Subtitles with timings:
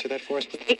[0.00, 0.46] to that force.
[0.46, 0.76] The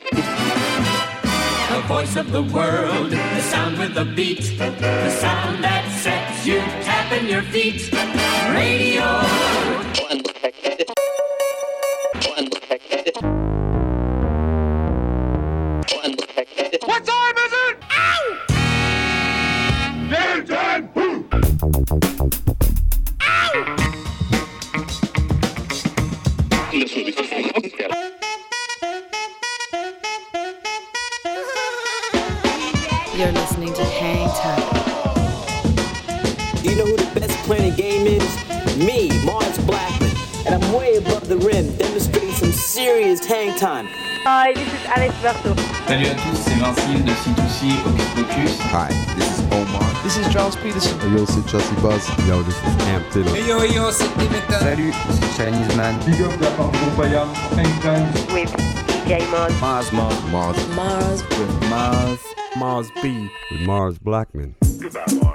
[1.87, 7.29] voice of the world, the sound with the beat, the sound that sets you tapping
[7.29, 7.91] your feet.
[8.51, 9.21] Radio.
[16.21, 16.83] What time is it?
[16.89, 17.30] Ow!
[43.31, 43.87] Hang time.
[44.25, 45.55] Hi, this is Alex Berto.
[45.87, 48.59] Salut à tous, c'est 20Syl de C2C Hocus Pocus.
[48.73, 49.87] Hi, this is Omar.
[50.03, 50.97] This is Charles Peterson.
[51.15, 52.05] Yo, c'est Chelsea Buzz.
[52.27, 53.33] Yo, this is Cam Taylor.
[53.33, 54.59] Hey yo, yo, c'est Dimitra.
[54.59, 55.95] Salut, c'est Chinese Man.
[56.05, 57.25] Big up de la part de Groupaya,
[57.57, 58.11] Anytime.
[58.33, 58.51] With
[59.07, 59.53] DJ Mars.
[59.61, 60.57] Mars, Mars, Mars.
[60.75, 61.23] Mars.
[61.39, 62.19] With Mars.
[62.57, 63.31] Mars B.
[63.49, 64.55] With Mars Blackman.
[64.77, 65.30] Goodbye, Mars.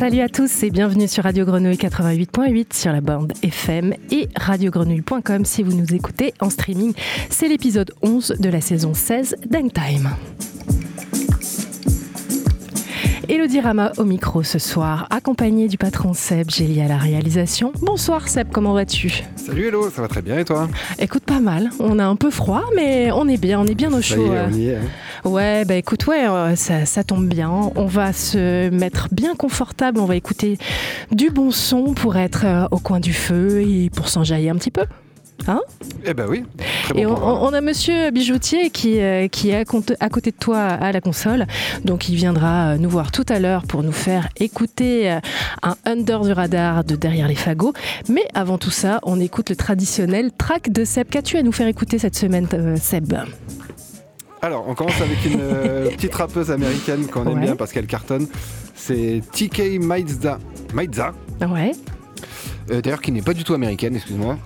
[0.00, 5.44] Salut à tous et bienvenue sur Radio Grenouille 88.8 sur la bande FM et radiogrenouille.com
[5.44, 6.94] si vous nous écoutez en streaming.
[7.28, 10.08] C'est l'épisode 11 de la saison 16 d'Hangtime.
[13.28, 17.72] Elodie Rama au micro ce soir, accompagnée du patron Seb Gély à la réalisation.
[17.80, 19.22] Bonsoir Seb, comment vas-tu?
[19.36, 20.68] Salut Hello, ça va très bien et toi?
[20.98, 21.70] Écoute, pas mal.
[21.78, 24.26] On a un peu froid, mais on est bien, on est bien au Ça chaud.
[24.26, 24.46] y est, euh.
[24.50, 24.76] on y est.
[24.76, 24.80] hein.
[25.24, 27.50] Ouais, bah écoute, ouais, euh, ça, ça tombe bien.
[27.76, 30.00] On va se mettre bien confortable.
[30.00, 30.58] On va écouter
[31.12, 34.70] du bon son pour être euh, au coin du feu et pour s'enjailler un petit
[34.70, 34.82] peu.
[35.48, 35.60] Hein?
[36.04, 36.44] Eh ben oui,
[36.84, 40.32] très bon Et on, a monsieur Bijoutier qui, euh, qui est à, compte- à côté
[40.32, 41.46] de toi à la console.
[41.82, 45.10] Donc il viendra nous voir tout à l'heure pour nous faire écouter
[45.62, 47.72] un Under du radar de Derrière les fagots.
[48.10, 51.08] Mais avant tout ça, on écoute le traditionnel track de Seb.
[51.08, 53.14] Qu'as-tu à nous faire écouter cette semaine, euh, Seb?
[54.42, 57.40] Alors, on commence avec une euh, petite rappeuse américaine qu'on aime Ouais.
[57.44, 58.26] bien parce qu'elle cartonne.
[58.74, 60.38] C'est TK Maizza.
[60.72, 61.12] Maizza,
[61.42, 61.72] Ouais.
[62.70, 64.38] euh, d'ailleurs qui n'est pas du tout américaine, excuse-moi.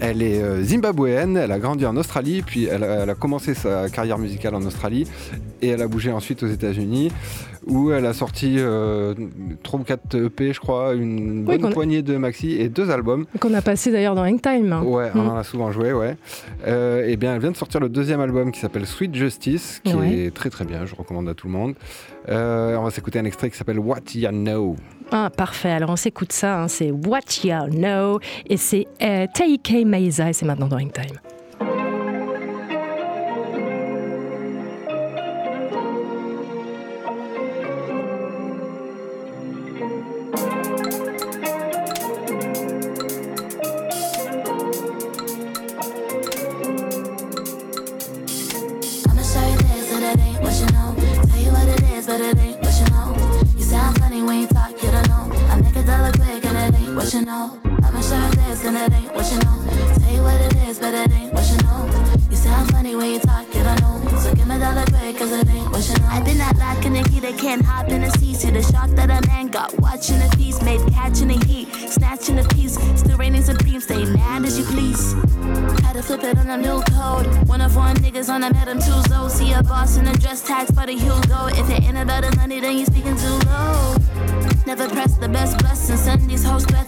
[0.00, 3.54] Elle est euh, zimbabwéenne, elle a grandi en Australie, puis elle a, elle a commencé
[3.54, 5.06] sa carrière musicale en Australie
[5.62, 7.12] et elle a bougé ensuite aux États-Unis
[7.66, 9.14] où elle a sorti euh,
[9.62, 13.24] 3 ou 4 EP, je crois, une Oui, bonne poignée de maxi et deux albums.
[13.40, 14.82] Qu'on a passé d'ailleurs dans Hangtime.
[14.84, 15.18] Ouais, Mm.
[15.20, 16.16] on en a souvent joué, ouais.
[16.66, 19.94] Euh, et bien, elle vient de sortir le deuxième album qui s'appelle Sweet Justice, qui
[19.94, 20.26] Ouais.
[20.26, 21.74] est très très bien, je recommande à tout le monde.
[22.28, 24.76] Euh, on va s'écouter un extrait qui s'appelle What Ya Know.
[25.12, 25.70] Ah, parfait.
[25.70, 26.62] Alors, on s'écoute ça.
[26.62, 26.68] hein.
[26.68, 28.20] C'est What You Know.
[28.48, 29.26] Et c'est euh,
[29.84, 30.30] Meiza.
[30.30, 31.04] Et c'est maintenant dans Hangtime.
[31.04, 31.20] I'ma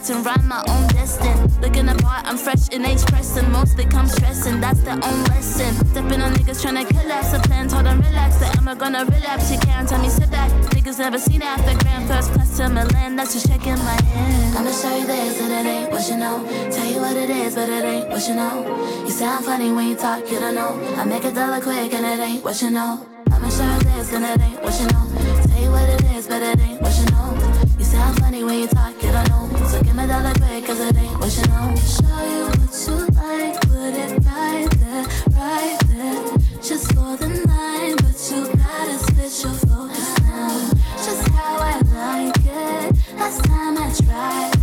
[0.06, 1.61] threats and rhyme my own destin.
[1.61, 3.50] Looking apart, I'm fresh in age pressing.
[3.50, 5.75] Most they come stressing, that's their own lesson.
[5.87, 7.69] Stepping on niggas trying to collapse The plan.
[7.69, 9.50] Told them relax, that I'm gonna relapse.
[9.50, 10.50] You can't tell me sit back.
[10.75, 13.16] Niggas never seen after grand first class to Milan.
[13.16, 14.59] That's just shaking my hand.
[14.59, 16.45] I'ma show you this, and it ain't what you know.
[16.71, 19.03] Tell you what it is, but it ain't what you know.
[19.05, 20.72] You sound funny when you talk, you don't know.
[20.97, 23.06] I make a dollar quick, and it ain't what you know.
[23.33, 25.05] I'ma show you this, and it ain't what you know.
[25.49, 27.56] Tell you what it is, but it ain't what you know.
[27.97, 29.66] Sound funny when you talk, you don't know.
[29.69, 31.75] So give me dollar quick, cause it ain't what you know.
[31.97, 36.21] Show you what you like, put it right there, right there.
[36.60, 40.71] Just for the night, but you gotta switch your focus now.
[41.07, 43.16] Just how I like it.
[43.16, 44.55] Last time I tried it.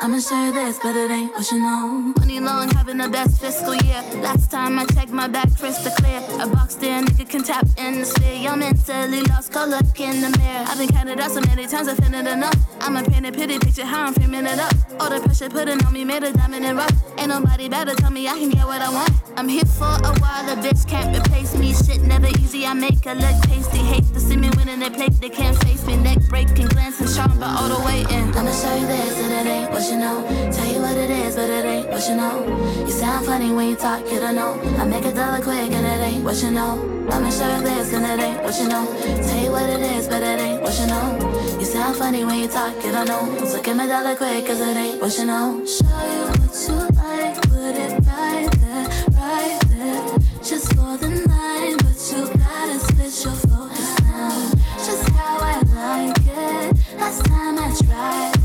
[0.00, 2.14] I'ma show you this, but it ain't what you know.
[2.18, 4.00] Money long, having the best fiscal year.
[4.22, 6.22] Last time I checked my back crystal clear.
[6.40, 8.48] A box there, nigga can tap in the sphere.
[8.48, 10.64] I'm mentally lost, go look in the mirror.
[10.68, 12.54] I've been counted out so many times, I feel it enough.
[12.80, 14.72] I'ma paint a pretty picture, how I'm framing it up.
[15.00, 16.94] All the pressure putting on me made a diamond and rough.
[17.18, 19.10] Ain't nobody better tell me I can get what I want.
[19.36, 21.74] I'm here for a while, a bitch can't replace me.
[21.74, 23.78] Shit never easy, I make her look tasty.
[23.78, 25.96] Hate to see me winning they plate, they can't face me.
[25.96, 28.34] Neck breaking, glancing sharp, but all the way in.
[28.34, 30.22] I'ma show you this, but it ain't what you know.
[30.52, 32.84] Tell you what it is, but it ain't what you know.
[32.86, 34.60] You sound funny when you talk, you don't know.
[34.78, 36.74] I make a dollar quick and it ain't what you know.
[37.10, 38.84] I'ma show you this, and it ain't what you know.
[39.26, 41.58] Tell you what it is, but it ain't what you know.
[41.58, 43.44] You sound funny when you talk, you don't know.
[43.46, 45.64] So give me a dollar quick, cause it ain't what you know.
[45.64, 48.86] Show you what you like, put it right there,
[49.16, 50.18] right there.
[50.42, 54.52] Just for the night, but you gotta split your focus now.
[54.76, 56.98] Just how I like it.
[56.98, 58.37] Last time I tried.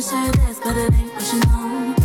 [0.00, 1.99] Show you this, but it ain't what you know.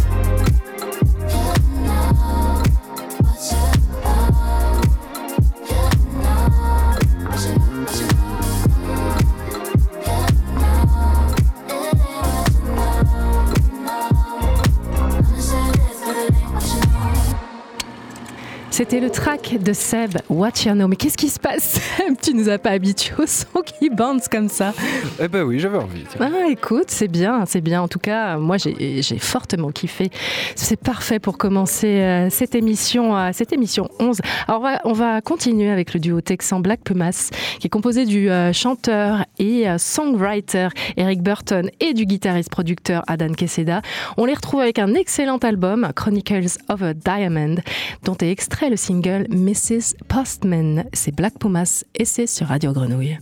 [18.77, 20.89] C'était le track de Seb, Watch Your Know.
[20.89, 24.27] Mais qu'est-ce qui se passe, Seb Tu nous as pas habitués au son qui bounce
[24.27, 24.73] comme ça.
[25.17, 26.03] Eh ben oui, j'avais envie.
[26.09, 26.29] tiens.
[26.29, 27.81] Ah, écoute, c'est bien, c'est bien.
[27.81, 30.09] En tout cas, moi, j'ai fortement kiffé.
[30.55, 34.19] C'est parfait pour commencer euh, cette émission, euh, cette émission 11.
[34.49, 37.29] Alors, on va, on va continuer avec le duo texan Black Pumas,
[37.59, 40.67] qui est composé du euh, chanteur et euh, songwriter
[40.97, 43.81] Eric Burton et du guitariste-producteur Adan Queseda.
[44.17, 47.55] On les retrouve avec un excellent album, Chronicles of a Diamond,
[48.03, 49.95] dont est extrait le single Mrs.
[50.07, 50.85] Postman.
[50.93, 53.17] C'est Black Pumas et c'est sur Radio Grenouille.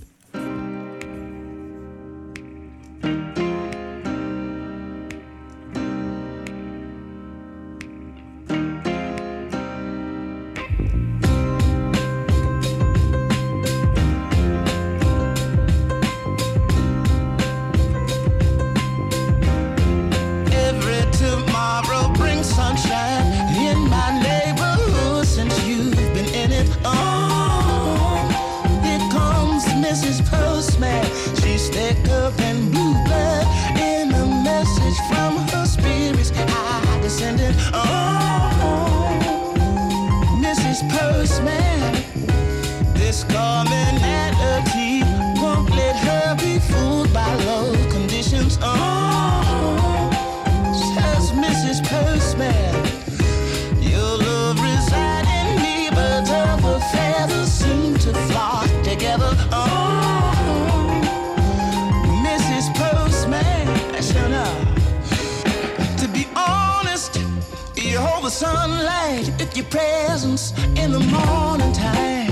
[68.23, 72.22] The sunlight with your presence in the morning time,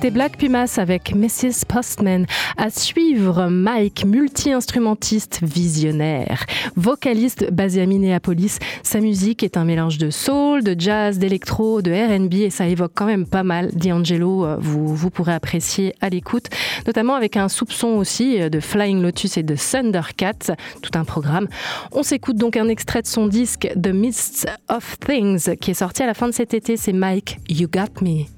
[0.00, 1.64] C'était Black Pumas avec Mrs.
[1.66, 2.24] Postman.
[2.56, 8.60] À suivre, Mike, multi-instrumentiste visionnaire, vocaliste basé à Minneapolis.
[8.84, 12.92] Sa musique est un mélange de soul, de jazz, d'électro, de RB et ça évoque
[12.94, 14.44] quand même pas mal D'Angelo.
[14.44, 16.46] euh, Vous, vous pourrez apprécier à l'écoute,
[16.86, 21.48] notamment avec un soupçon aussi euh, de Flying Lotus et de Thundercat, tout un programme.
[21.90, 26.04] On s'écoute donc un extrait de son disque The Mists of Things qui est sorti
[26.04, 26.76] à la fin de cet été.
[26.76, 28.37] C'est Mike, You Got Me.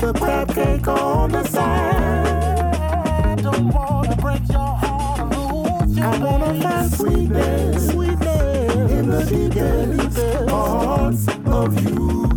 [0.00, 2.74] With a crab cake on the side.
[2.76, 6.02] I Don't wanna break your heart or lose you.
[6.02, 12.33] I wanna find sweetness, sweetness in the deepest parts of you.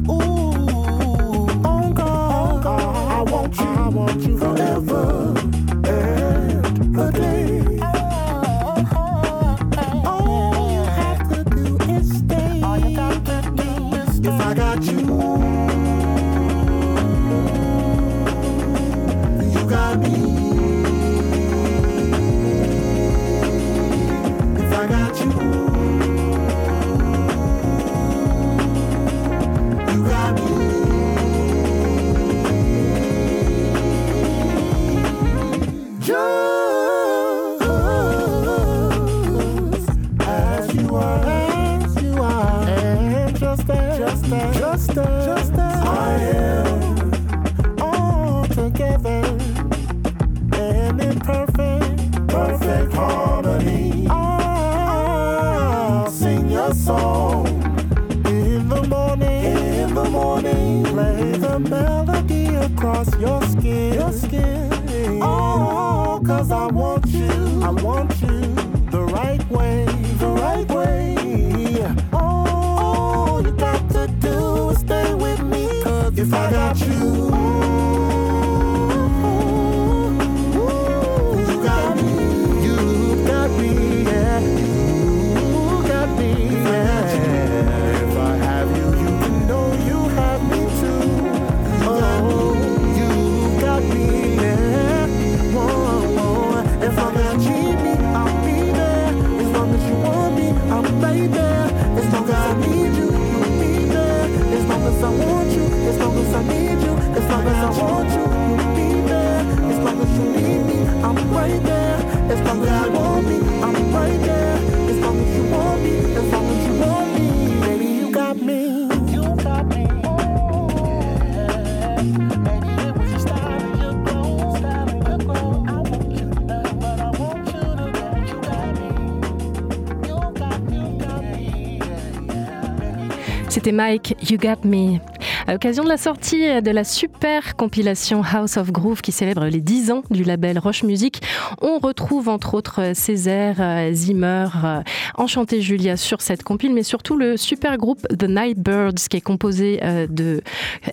[133.67, 134.97] C'était Mike, You Got Me.
[135.45, 139.59] À l'occasion de la sortie de la super compilation House of Groove qui célèbre les
[139.59, 141.21] 10 ans du label Roche Music,
[141.61, 143.57] on retrouve entre autres Césaire,
[143.91, 144.81] Zimmer, euh,
[145.15, 149.81] Enchanté Julia sur cette compile, mais surtout le super groupe The Nightbirds qui est composé
[149.83, 150.41] euh, de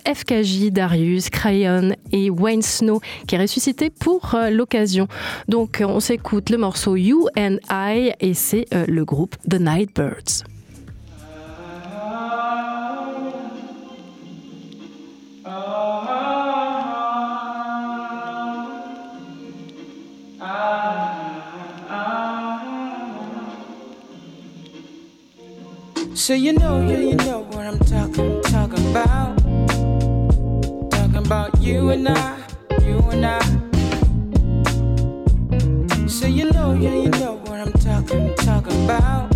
[0.05, 5.07] FKJ, Darius, Crayon et Wayne Snow qui est ressuscité pour euh, l'occasion.
[5.47, 10.54] Donc on s'écoute le morceau You and I et c'est le groupe The Nightbirds.
[26.25, 29.37] So you know, yeah, you know what I'm talking, talking about.
[30.89, 32.37] Talking about you and I,
[32.81, 33.39] you and I.
[36.07, 39.35] So you know, yeah, you know what I'm talking, talking about.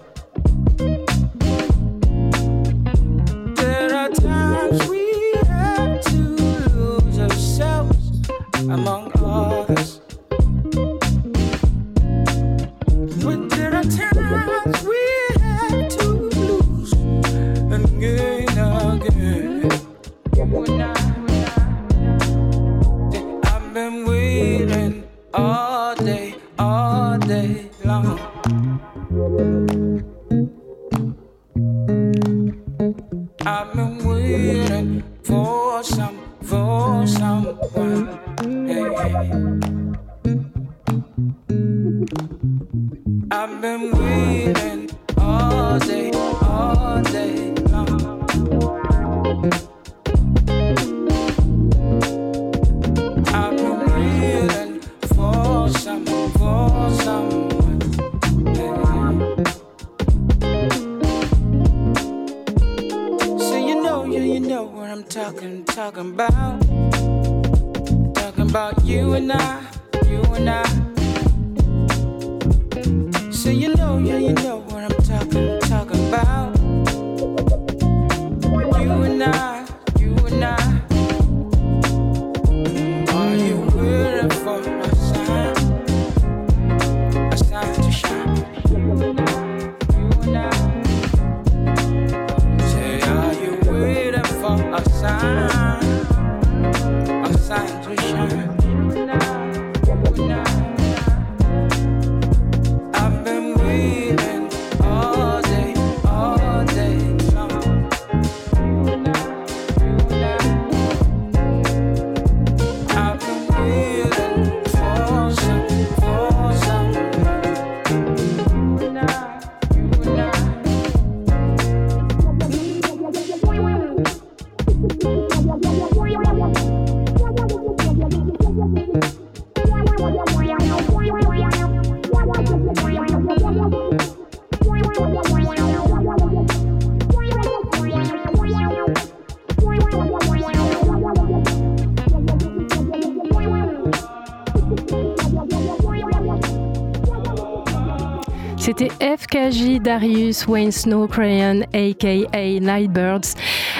[150.47, 153.35] Wayne Snow Crayon aka Nightbirds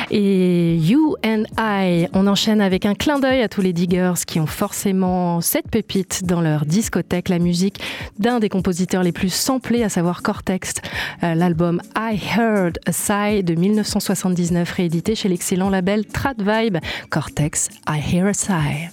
[0.09, 2.07] et You and I.
[2.13, 6.25] On enchaîne avec un clin d'œil à tous les diggers qui ont forcément cette pépite
[6.25, 7.81] dans leur discothèque, la musique
[8.19, 10.73] d'un des compositeurs les plus samplés, à savoir Cortex.
[11.23, 16.77] Euh, L'album I Heard a Sigh de 1979 réédité chez l'excellent label Trad Vibe.
[17.09, 18.89] Cortex, I Hear a Sigh.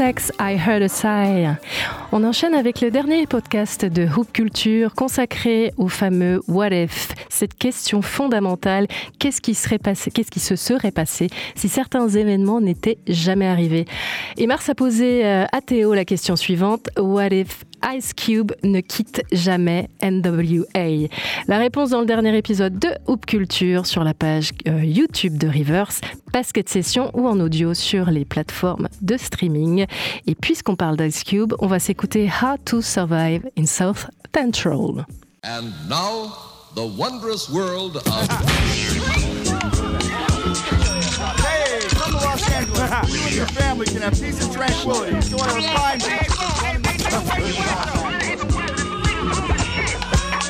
[0.00, 1.56] I Heard a Sigh.
[2.10, 7.54] On enchaîne avec le dernier podcast de Hoop Culture consacré au fameux What If, cette
[7.54, 8.86] question fondamentale,
[9.18, 13.84] qu'est-ce qui, serait passé, qu'est-ce qui se serait passé si certains événements n'étaient jamais arrivés?
[14.36, 18.80] Et Mars a posé euh, à Théo la question suivante, What If Ice Cube ne
[18.80, 21.08] quitte jamais NWA
[21.48, 25.48] La réponse dans le dernier épisode de Hoop Culture sur la page euh, YouTube de
[25.48, 26.00] Reverse,
[26.32, 29.86] Basket Session ou en audio sur les plateformes de streaming.
[30.26, 35.04] Et puisqu'on parle d'Ice Cube, on va s'écouter How to Survive in South Central.
[35.44, 38.04] And now, the wondrous world of.
[41.38, 43.14] Hey, come to Los Angeles.
[43.14, 45.14] You and your family can have peace and tranquility.
[45.14, 46.02] Enjoy a refined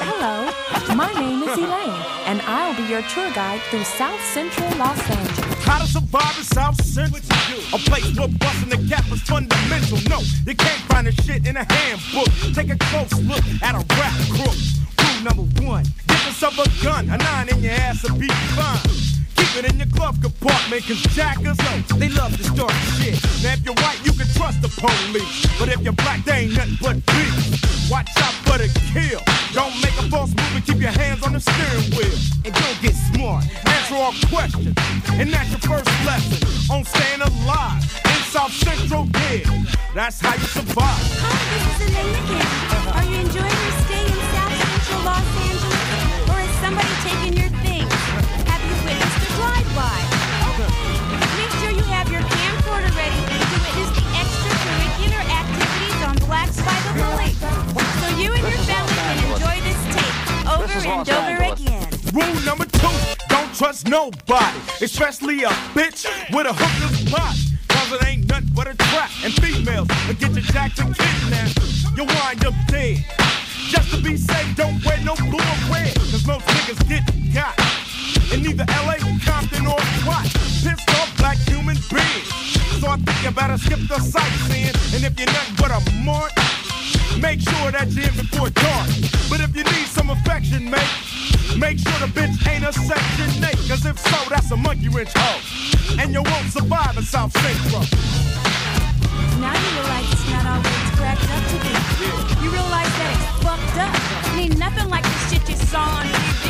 [0.00, 0.50] Hello,
[0.96, 5.64] my name is Elaine, and I'll be your tour guide through South Central Los Angeles.
[5.64, 7.20] How to survive in South Central?
[7.74, 9.98] A place where busting the gap is fundamental.
[10.08, 12.28] No, you can't find a shit in a handbook.
[12.54, 14.56] Take a close look at a rap crook.
[15.24, 17.08] Number one, get yourself a gun.
[17.08, 18.76] A nine in your ass will be fine.
[19.37, 23.16] Keep it in your glove compartment, cause jackers, oh, they love to start shit.
[23.42, 25.46] Now if you're white, you can trust the police.
[25.58, 27.90] But if you're black, they ain't nothing but beef.
[27.90, 29.20] Watch out for the kill.
[29.56, 32.18] Don't make a false move and keep your hands on the steering wheel.
[32.44, 33.48] And don't get smart.
[33.64, 34.76] Answer all questions.
[35.16, 36.37] And that's your first lesson
[36.68, 39.48] on staying alive in South Central Dead.
[39.94, 41.00] That's how you survive.
[41.24, 42.92] Hi, this is Elaine again.
[42.92, 43.83] Are you enjoying your
[44.94, 46.30] stay in South Central Los Angeles?
[46.30, 47.90] Or is somebody taking your things?
[48.46, 49.98] Have you witnessed a drive-by?
[50.54, 50.70] Okay.
[51.38, 56.76] Make sure you have your camcorder ready to witness the extracurricular activities on Blacks by
[56.94, 57.38] the Lake.
[58.00, 61.88] So you and your family can enjoy this tape over and over again.
[62.14, 62.94] Rule number two,
[63.28, 67.38] don't trust nobody, especially a bitch with a hooker's body.
[67.68, 71.59] Cause it ain't nothing but a trap, and females will get your jacked and kidnapped.
[71.96, 73.04] You wind up dead.
[73.74, 77.58] Just to be safe, don't wear no blue or red, cause most niggas get got.
[78.32, 80.24] In either LA, Compton, or what?
[80.62, 82.28] Pissed off black human beings.
[82.80, 86.30] So I think you better skip the sightseeing, and if you're nothing but a mark,
[87.20, 88.88] Make sure that you're in before dark.
[89.30, 90.92] But if you need some affection, mate,
[91.56, 93.54] make sure the bitch ain't a section 8.
[93.68, 95.40] Cause if so, that's a monkey wrench hoe.
[96.00, 97.82] And you won't survive in South Central.
[99.40, 101.72] Now you realize it's not all what it's cracked up to be.
[102.42, 103.94] You realize that it's fucked up.
[104.35, 106.44] It ain't nothing like the shit you saw on TV.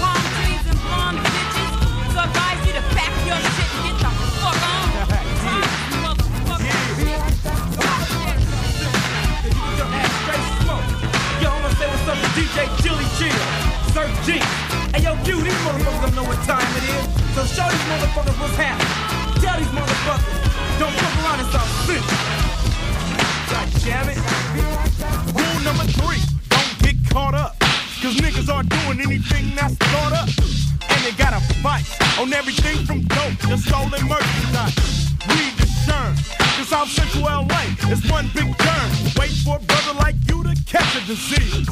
[0.00, 1.70] Palm trees and blonde bitches.
[2.12, 4.10] So I advise you to pack your shit and get the
[4.42, 4.86] fuck on.
[11.42, 13.44] Yo, I'ma say what's up to DJ Chilly Chill,
[13.92, 14.40] Sir G.
[14.96, 17.04] Hey, yo, Q, these motherfuckers don't know what time it is.
[17.36, 19.42] So show these motherfuckers what's happening.
[19.44, 22.46] Tell these motherfuckers, don't fuck around in South Central.
[23.50, 24.18] God damn it.
[25.32, 27.58] Rule number three, don't get caught up.
[28.02, 30.28] Cause niggas are doing anything that's thought up.
[30.90, 31.86] And they got a fight
[32.20, 34.76] on everything from dope to stolen merchandise.
[35.28, 36.12] Read the sherm.
[36.56, 38.90] Cause South Central LA is one big turn.
[39.18, 41.68] Wait for a brother like you to catch a disease.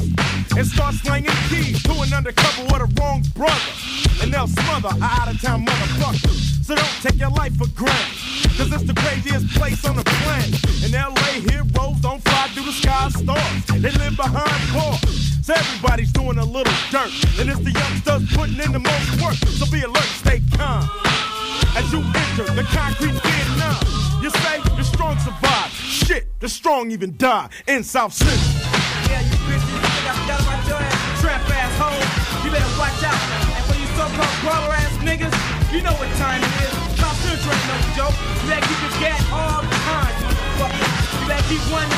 [0.55, 3.73] And start slanging keys to an undercover with a wrong brother.
[4.21, 6.63] And they'll smother a out of town motherfucker.
[6.63, 8.17] So don't take your life for granted.
[8.57, 10.55] Cause it's the craziest place on the planet.
[10.83, 13.81] And LA heroes don't fly through the sky stars.
[13.81, 15.45] They live behind bars.
[15.45, 17.11] So everybody's doing a little dirt.
[17.39, 19.35] And it's the youngsters putting in the most work.
[19.35, 20.89] So be alert, stay calm.
[21.75, 25.71] As you enter the concrete Vietnam, you say the strong survive.
[25.71, 28.94] Shit, the strong even die in South Central.
[29.09, 31.41] Yeah, you you think I forgot about your ass, trap.
[32.43, 33.17] You better watch out.
[33.57, 35.33] And for you so-called brawler ass niggas,
[35.73, 36.73] you know what time it is.
[37.45, 38.17] Ain't no joke.
[38.41, 40.87] You better keep your gat all time, motherfucker.
[41.21, 41.97] You better keep one in the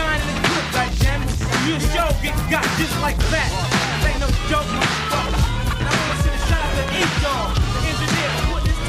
[0.00, 1.28] nine in the clip, goddammit.
[1.68, 3.50] You a show get got just like that.
[3.52, 5.40] This ain't no joke, motherfucker.
[5.76, 8.80] And I wanna send a shout out to E-Dog, the engineer, for putting this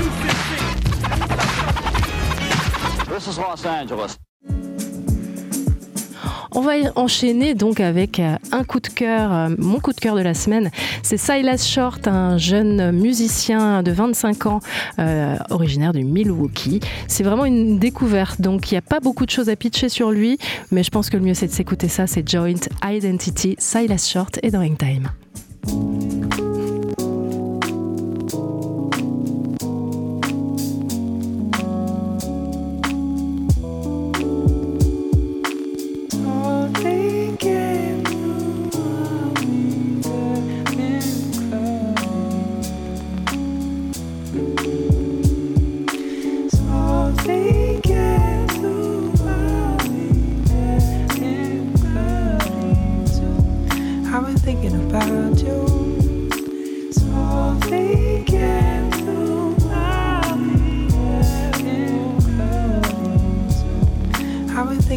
[3.04, 3.14] 216.
[3.14, 4.29] This is Los Angeles.
[6.60, 10.18] On va enchaîner donc avec euh, un coup de cœur, euh, mon coup de cœur
[10.18, 10.72] de la semaine.
[11.04, 14.60] C'est Silas Short, un jeune musicien de 25 ans,
[15.00, 16.82] euh, originaire du Milwaukee.
[17.08, 20.12] C'est vraiment une découverte, donc il n'y a pas beaucoup de choses à pitcher sur
[20.12, 20.38] lui,
[20.70, 22.08] mais je pense que le mieux c'est de s'écouter ça.
[22.08, 25.08] C'est Joint Identity, Silas Short et During Time.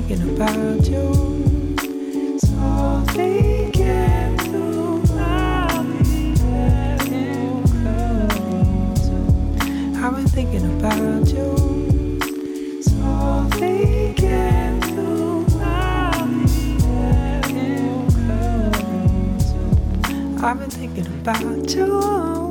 [0.08, 1.12] Thinking about you.
[2.38, 4.36] So thinking you, getting
[7.70, 9.06] close.
[9.96, 12.18] I've been thinking about you.
[12.82, 15.54] So thinking you,
[16.80, 19.46] getting close.
[20.42, 22.41] I've been thinking about you.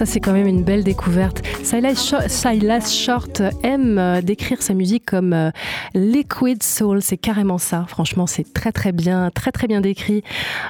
[0.00, 1.42] Ça c'est quand même une belle découverte.
[1.62, 5.50] Silas, Sho- Silas Short aime euh, décrire sa musique comme euh,
[5.94, 7.84] liquid soul, c'est carrément ça.
[7.88, 10.22] Franchement c'est très très bien, très très bien décrit.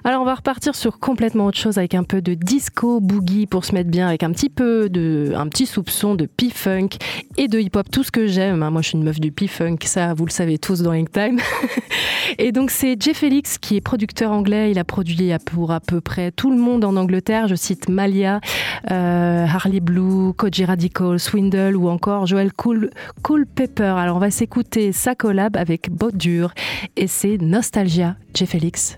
[0.03, 3.67] Alors on va repartir sur complètement autre chose avec un peu de disco boogie pour
[3.67, 6.89] se mettre bien, avec un petit peu de, un petit soupçon de P-funk
[7.37, 8.63] et de hip-hop, tout ce que j'aime.
[8.63, 8.71] hein.
[8.71, 11.39] Moi je suis une meuf du P-funk, ça vous le savez tous dans Ink Time.
[12.39, 14.71] Et donc c'est Jay Felix qui est producteur anglais.
[14.71, 17.49] Il a produit pour à peu près tout le monde en Angleterre.
[17.49, 18.41] Je cite Malia,
[18.91, 22.91] euh, Harley Blue, Koji Radical, Swindle ou encore Joel Cool,
[23.23, 23.95] cool Pepper.
[23.99, 26.53] Alors on va s'écouter sa collab avec Dur
[26.97, 28.97] et c'est Nostalgia, Jay Felix.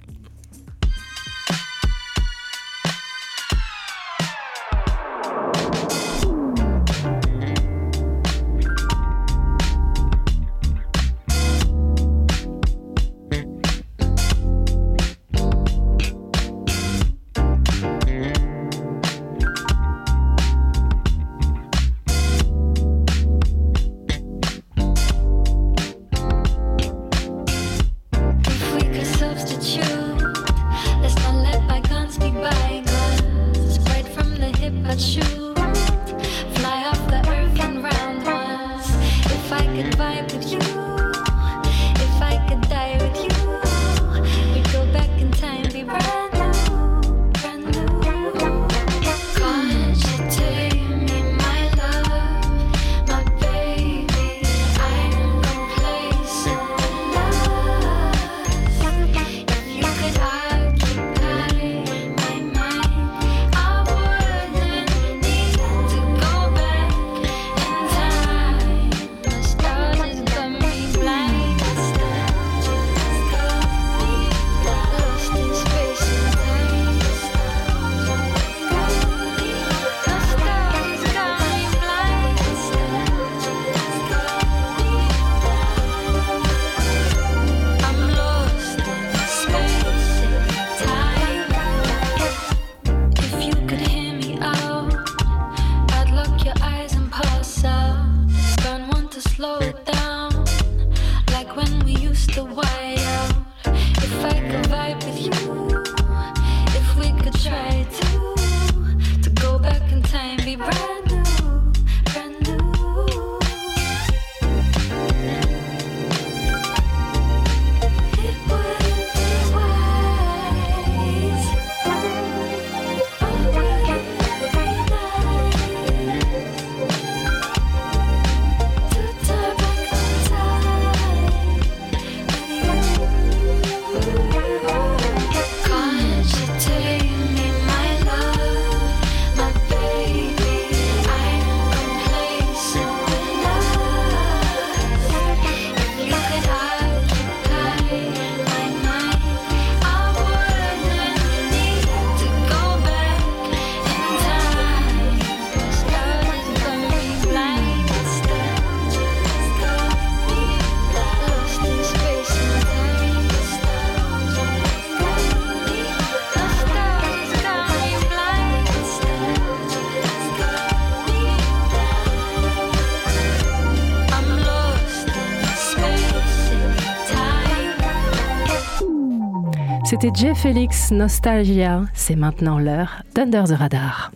[180.02, 181.84] C'était Jay Felix, Nostalgia.
[181.94, 184.10] C'est maintenant l'heure d'Under the Radar.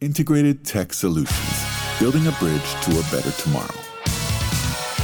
[0.00, 1.28] Integrated Tech Solutions,
[2.00, 3.68] building a bridge to a better tomorrow.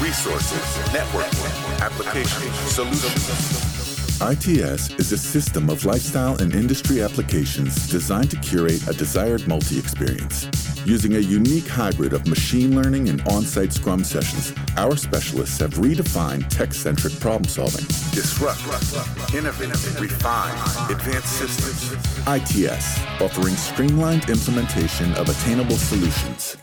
[0.00, 3.92] Resources, networking, applications, solutions.
[4.22, 9.78] ITS is a system of lifestyle and industry applications designed to curate a desired multi
[9.78, 10.48] experience.
[10.84, 15.74] Using a unique hybrid of machine learning and on site scrum sessions, our specialists have
[15.74, 17.86] redefined tech centric problem solving.
[18.10, 18.58] Disrupt,
[19.32, 21.92] innovate, refine, advanced systems.
[22.26, 26.56] ITS, offering streamlined implementation of attainable solutions.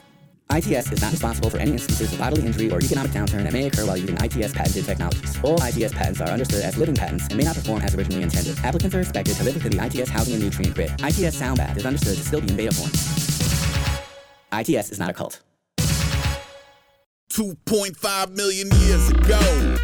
[0.51, 3.67] ITS is not responsible for any instances of bodily injury or economic downturn that may
[3.67, 5.39] occur while using ITS patented technologies.
[5.43, 8.57] All ITS patents are understood as living patents and may not perform as originally intended.
[8.65, 10.91] Applicants are expected to live within the ITS housing and nutrient grid.
[10.91, 13.18] ITS Soundbath is understood to still be in beta form.
[14.51, 15.41] ITS is not a cult.
[17.31, 19.39] 2.5 million years ago,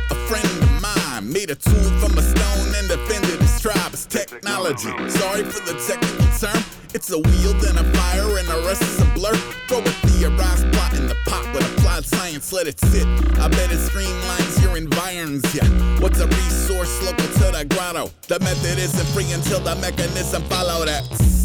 [0.09, 4.89] a friend of mine made a tool from a stone and defended his technology.
[5.09, 6.74] Sorry for the technical term.
[6.95, 9.35] It's a wheel, then a fire, and the rest is a blur.
[9.67, 13.05] Throw a theorized plot in the pot with applied science, let it sit.
[13.35, 15.67] I bet it streamlines your environs, yeah.
[15.99, 18.11] What's a resource local to the grotto?
[18.29, 21.03] The method isn't free until the mechanism follow that.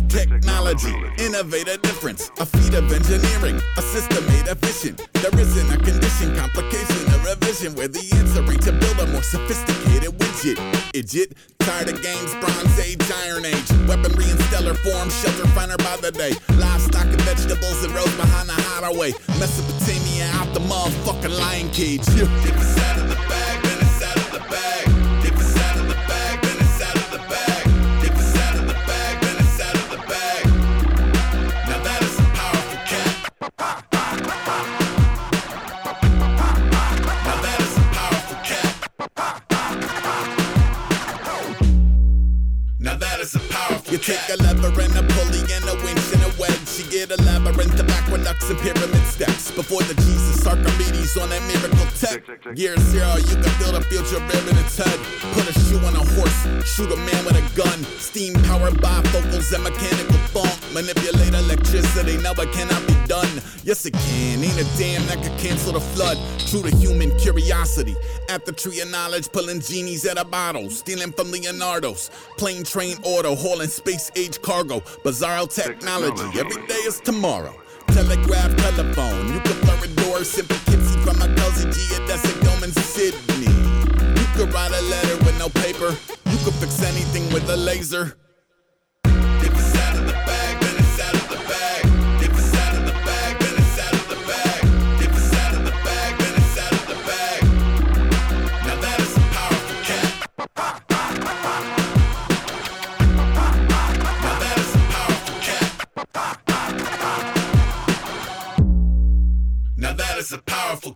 [0.09, 2.31] Technology, innovate a difference.
[2.39, 5.03] A feat of engineering, a system made efficient.
[5.15, 9.23] There isn't a condition, complication, or revision where the answer ain't to build a more
[9.23, 10.59] sophisticated widget.
[10.95, 13.71] Idiot, tired of games, Bronze Age, Iron Age.
[13.87, 16.33] Weaponry in stellar form, shelter finer by the day.
[16.57, 19.13] Livestock and vegetables that rose behind the hideaway.
[19.39, 22.03] Mesopotamia out the motherfucking lion cage.
[22.09, 22.29] If
[43.91, 46.00] You take a lever and a pulley and a winch
[46.81, 46.93] and.
[46.93, 49.51] You get a labyrinth of aqueducts and pyramid steps.
[49.51, 52.23] Before the Jesus Archimedes on that miracle tech.
[52.57, 54.99] Year zero, you can build a future rib in its head.
[55.33, 57.85] Put a shoe on a horse, shoot a man with a gun.
[57.99, 60.51] Steam powered bifocals and mechanical funk.
[60.73, 63.43] Manipulate electricity, now it cannot be done.
[63.65, 64.43] Yes, it can.
[64.43, 66.17] Ain't a damn that could cancel the flood.
[66.47, 67.97] True to human curiosity.
[68.29, 70.79] At the tree of knowledge, pulling genies out of bottles.
[70.79, 72.11] Stealing from Leonardo's.
[72.39, 74.81] Plane, train, auto, hauling space age cargo.
[75.05, 76.39] Bizarro technology.
[76.39, 77.55] Every day is tomorrow.
[77.89, 79.33] Telegraph, telephone.
[79.33, 80.23] You can blur a door.
[80.23, 81.77] Simple Kitsy from a Kelsey G.
[81.97, 83.51] A Desic Dome Sydney.
[84.21, 85.91] You could write a letter with no paper.
[86.31, 88.17] You could fix anything with a laser.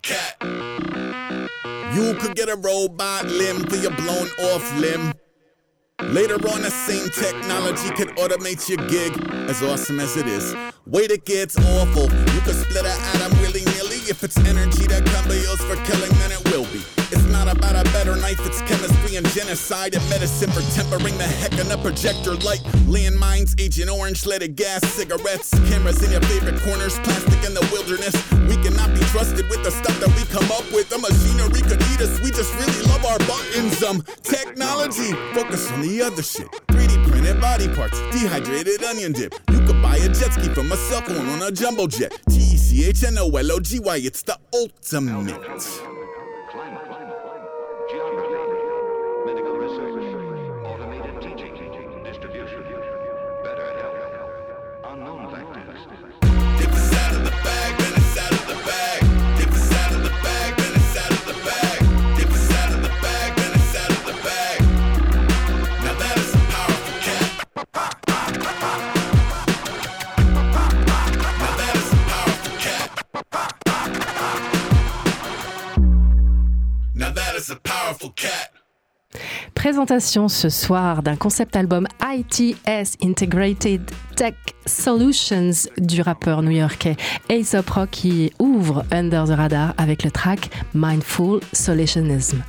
[0.03, 0.37] Cat.
[1.95, 5.13] You could get a robot limb for your blown off limb.
[6.03, 9.13] Later on, the same technology could automate your gig,
[9.49, 10.55] as awesome as it is.
[10.87, 12.05] Wait, it gets awful.
[12.35, 14.01] You could split an atom willy nilly.
[14.09, 17.04] If it's energy that can be used for killing, then it will be.
[17.15, 21.23] It's not about a better knife, it's chemistry and genocide and medicine for tempering the
[21.23, 22.59] heck in a projector light.
[22.91, 28.15] Landmines, Agent Orange, leaded gas, cigarettes, cameras in your favorite corners, plastic in the wilderness.
[28.51, 30.91] We cannot be trusted with the stuff that we come up with.
[30.91, 33.81] The machinery could eat us, we just really love our buttons.
[33.85, 36.51] Um, technology, focus on the other shit.
[36.75, 39.35] 3D printed body parts, dehydrated onion dip.
[39.53, 42.11] You could buy a jet ski from a cell phone on a jumbo jet.
[42.29, 45.94] T E C H N O L O G Y, it's the ultimate.
[79.65, 83.81] Présentation ce soir d'un concept album ITS Integrated
[84.15, 84.35] Tech
[84.67, 86.97] Solutions du rappeur new-yorkais
[87.31, 92.43] Aesop Rock qui ouvre Under the Radar avec le track Mindful Solutionism.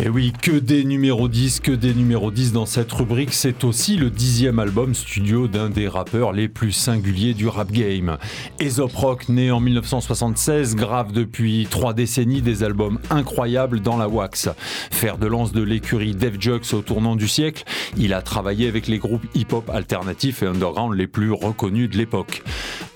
[0.00, 3.32] Et oui, que des numéros 10, que des numéros 10 dans cette rubrique.
[3.32, 8.18] C'est aussi le dixième album studio d'un des rappeurs les plus singuliers du rap game.
[8.58, 14.48] Aesop Rock, né en 1976, grave depuis trois décennies des albums incroyables dans la wax.
[14.90, 17.62] Fer de lance de l'écurie Def Jux au tournant du siècle,
[17.96, 22.42] il a travaillé avec les groupes hip-hop alternatifs et underground les plus reconnus de l'époque.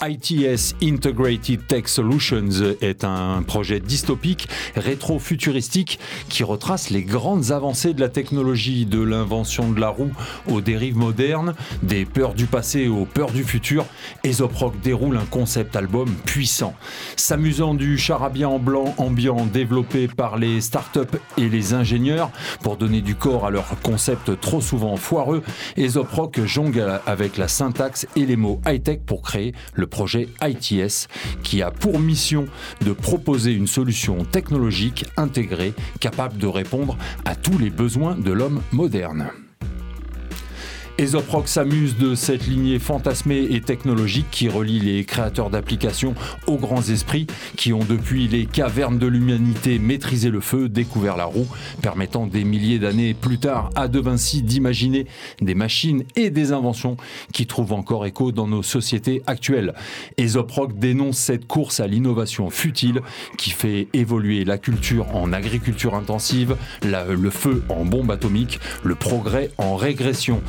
[0.06, 8.00] ITS Integrated Tech Solutions est un projet dystopique, rétro-futuristique, qui retrace les grandes avancées de
[8.00, 10.12] la technologie, de l'invention de la roue
[10.48, 13.86] aux dérives modernes, des peurs du passé aux peurs du futur.
[14.22, 16.74] Aesop Rock déroule un concept album puissant.
[17.16, 22.30] S'amusant du charabia en blanc ambiant développé par les startups et les ingénieurs
[22.62, 25.42] pour donner du corps à leurs concepts trop souvent foireux,
[25.76, 31.08] Aesop Rock jongle avec la syntaxe et les mots high-tech pour créer le projet ITS
[31.42, 32.46] qui a pour mission
[32.84, 38.62] de proposer une solution technologique intégrée capable de répondre à tous les besoins de l'homme
[38.72, 39.30] moderne.
[41.00, 46.16] Aesop Rock s'amuse de cette lignée fantasmée et technologique qui relie les créateurs d'applications
[46.48, 51.26] aux grands esprits qui ont depuis les cavernes de l'humanité maîtrisé le feu, découvert la
[51.26, 51.46] roue,
[51.82, 55.06] permettant des milliers d'années plus tard à De Vinci d'imaginer
[55.40, 56.96] des machines et des inventions
[57.32, 59.74] qui trouvent encore écho dans nos sociétés actuelles.
[60.16, 63.02] Aesop Rock dénonce cette course à l'innovation futile
[63.36, 69.52] qui fait évoluer la culture en agriculture intensive, le feu en bombe atomique, le progrès
[69.58, 70.42] en régression.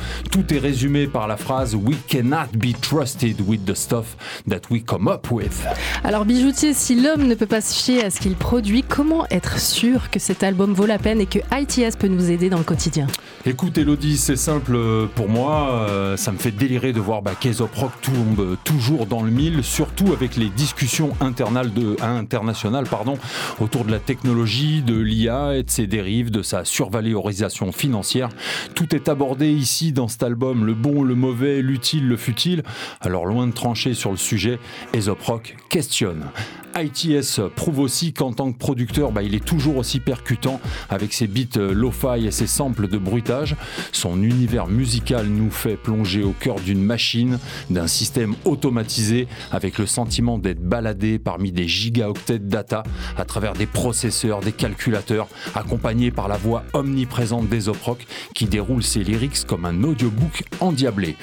[0.50, 4.16] Est résumé par la phrase We cannot be trusted with the stuff
[4.48, 5.64] that we come up with.
[6.04, 9.58] Alors bijoutier, si l'homme ne peut pas se fier à ce qu'il produit, comment être
[9.58, 12.64] sûr que cet album vaut la peine et que ITS peut nous aider dans le
[12.64, 13.06] quotidien?
[13.46, 17.32] Écoute Elodie, c'est simple euh, pour moi, euh, ça me fait délirer de voir bah,
[17.38, 23.14] qu'Aesop Rock tombe toujours dans le mille, surtout avec les discussions internales de, internationales pardon,
[23.60, 28.28] autour de la technologie, de l'IA et de ses dérives, de sa survalorisation financière.
[28.74, 32.62] Tout est abordé ici dans cet album, le bon, le mauvais, l'utile, le futile.
[33.00, 34.58] Alors loin de trancher sur le sujet,
[34.92, 35.18] Aesop
[35.68, 36.24] questionne.
[36.78, 41.26] ITS prouve aussi qu'en tant que producteur, bah, il est toujours aussi percutant avec ses
[41.26, 43.56] beats euh, lo-fi et ses samples de bruitage.
[43.90, 49.86] Son univers musical nous fait plonger au cœur d'une machine, d'un système automatisé avec le
[49.86, 52.84] sentiment d'être baladé parmi des gigaoctets de data
[53.16, 55.26] à travers des processeurs, des calculateurs,
[55.56, 57.68] accompagné par la voix omniprésente des
[58.34, 60.19] qui déroule ses lyrics comme un audiobook
[60.60, 61.16] endiablé.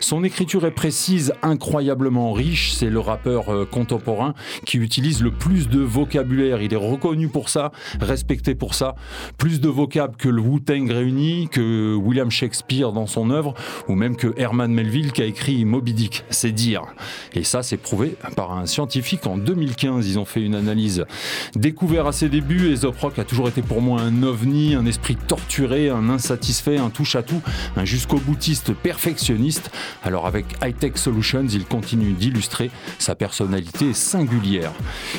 [0.00, 2.72] Son écriture est précise, incroyablement riche.
[2.72, 4.34] C'est le rappeur euh, contemporain
[4.66, 6.62] qui utilise le plus de vocabulaire.
[6.62, 8.94] Il est reconnu pour ça, respecté pour ça.
[9.38, 13.54] Plus de vocab que le Wu-Tang réuni, que William Shakespeare dans son œuvre,
[13.88, 16.24] ou même que Herman Melville qui a écrit Moby Dick.
[16.30, 16.82] C'est dire.
[17.34, 20.08] Et ça, c'est prouvé par un scientifique en 2015.
[20.08, 21.04] Ils ont fait une analyse.
[21.54, 25.90] Découvert à ses débuts, Aesop a toujours été pour moi un ovni, un esprit torturé,
[25.90, 27.42] un insatisfait, un touche-à-tout,
[27.76, 28.18] un jusqu'au
[28.82, 29.70] perfectionniste.
[30.02, 34.72] Alors avec High Tech Solutions, il continue d'illustrer sa personnalité singulière.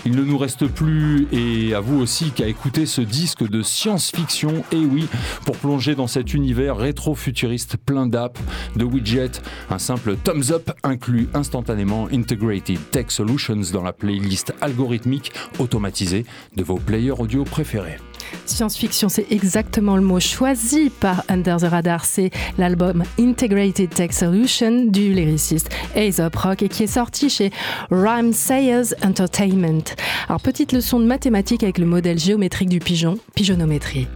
[0.06, 4.64] Il ne nous reste plus, et à vous aussi, qu'à écouter ce disque de science-fiction,
[4.72, 5.08] et oui,
[5.46, 8.38] pour plonger dans cet univers rétro-futuriste plein d'app,
[8.76, 15.32] de widgets, un simple thumbs up inclut instantanément Integrated Tech Solutions dans la playlist algorithmique
[15.60, 17.98] automatisée de vos players audio préférés.
[18.46, 22.06] Science-fiction, c'est exactement le mot choisi par Under the Radar.
[22.06, 27.52] C'est l'album Integrated Tech Solution du lyriciste Aesop Rock et qui est sorti chez
[27.92, 29.84] Rhyme Sayers Entertainment.
[30.28, 34.08] Alors, petite leçon de mathématiques avec le modèle géométrique du pigeon, pigeonométrie.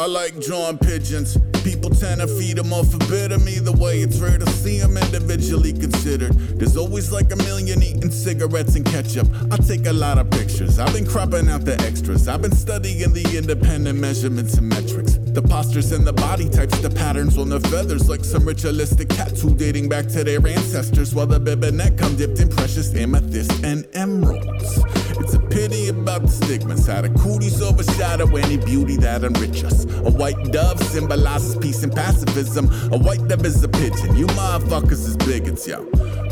[0.00, 1.36] I like drawing pigeons.
[1.62, 4.48] People tend to feed them off a bit of me the way it's rare to
[4.48, 6.32] see them individually considered.
[6.58, 9.28] There's always like a million eating cigarettes and ketchup.
[9.50, 10.78] I take a lot of pictures.
[10.78, 12.28] I've been cropping out the extras.
[12.28, 15.18] I've been studying the independent measurements and metrics.
[15.18, 19.54] The postures and the body types, the patterns on the feathers, like some ritualistic tattoo
[19.54, 21.14] dating back to their ancestors.
[21.14, 24.80] While the baby neck come dipped in precious amethyst and emeralds.
[25.20, 26.86] It's a pity about the stigmas.
[26.86, 29.84] How the cooties overshadow any beauty that enrich us.
[29.84, 32.64] A white dove symbolizes peace and pacifism.
[32.92, 34.16] A white dove is a pigeon.
[34.16, 35.84] You motherfuckers is bigots, yo.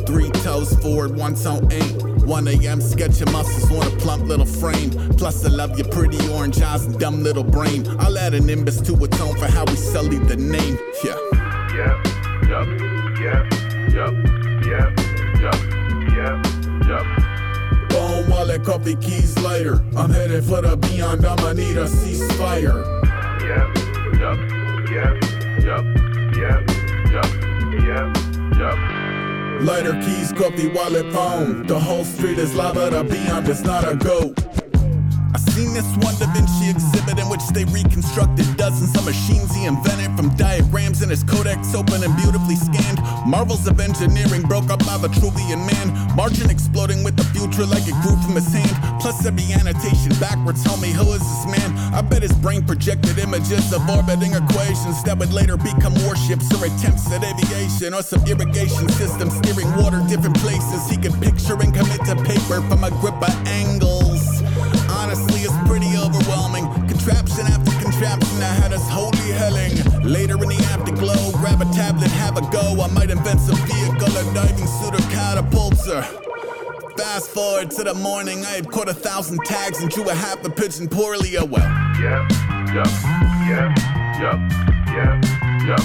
[0.07, 2.03] Three toes forward, one toe ain't.
[2.25, 2.81] 1 a.m.
[2.81, 4.91] sketching muscles on a plump little frame.
[5.21, 7.87] Plus, I love your pretty orange eyes and dumb little brain.
[8.01, 10.79] I'll add an nimbus to atone for how we sully the name.
[11.05, 11.19] Yeah.
[11.79, 11.97] Yep,
[12.49, 12.69] yup,
[13.21, 13.45] yep,
[13.95, 14.15] yup,
[14.65, 14.91] yep,
[15.41, 15.59] yup,
[16.17, 17.28] yep, yup.
[18.39, 19.85] Wallach up the keys later.
[19.97, 22.79] I'm headed for the beyond, I'ma need a ceasefire.
[23.43, 23.69] Yep,
[24.15, 24.39] yep,
[24.95, 25.15] yep,
[25.67, 25.85] yep,
[26.39, 26.63] yep,
[27.11, 27.27] yep,
[27.83, 28.17] yep,
[28.57, 29.61] yep.
[29.61, 31.67] Lighter keys, cup wallet phone.
[31.67, 34.39] The whole street is lava, the beyond is not a goat.
[35.35, 39.67] I seen this one Da Vinci exhibit in which they reconstructed dozens of machines he
[39.67, 42.99] invented from diagrams in his codex open and beautifully scanned.
[43.27, 46.17] Marvels of engineering broke up by the Vitruvian man.
[46.17, 48.73] Margin exploding with the future like it grew from his hand.
[49.01, 50.65] Plus every annotation backwards.
[50.65, 51.77] Tell me who is this man?
[51.93, 56.65] I bet his brain projected images of orbiting equations that would later become warships or
[56.65, 60.89] attempts at aviation or some irrigation system steering water different places.
[60.89, 63.88] He could picture and commit to paper from a grip of angles.
[68.89, 70.03] Contraption that had us holy helling.
[70.03, 72.81] Later in the afterglow, grab a tablet, have a go.
[72.83, 76.03] I might invent some vehicle, a diving suit or catapulter.
[76.97, 80.45] Fast forward to the morning, I had caught a thousand tags and drew a half
[80.45, 81.37] a pigeon poorly.
[81.39, 81.69] Oh well.
[82.01, 82.31] Yep,
[82.75, 82.87] yup,
[83.47, 83.79] yep,
[84.19, 84.39] yup,
[84.95, 85.25] yep,
[85.67, 85.85] yup,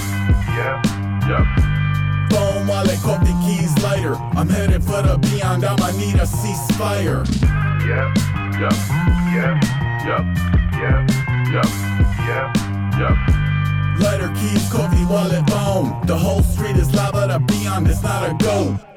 [0.57, 0.85] yep,
[1.27, 1.47] yup.
[2.31, 4.15] Phone wallet, coffee keys, lighter.
[4.15, 5.65] I'm headed for the beyond.
[5.65, 7.25] I'ma need a ceasefire.
[7.83, 8.17] Yep,
[8.59, 8.73] yup,
[9.33, 9.63] yep,
[10.03, 10.25] yup,
[10.73, 11.09] yep,
[11.53, 11.69] yup,
[12.25, 12.62] yep,
[12.97, 13.17] yup.
[13.99, 16.05] Lighter keys, coffee, wallet, phone.
[16.05, 17.27] The whole street is lava.
[17.27, 18.92] The beyond is not a go.